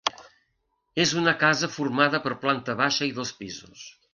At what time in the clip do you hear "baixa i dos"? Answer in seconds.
2.83-3.37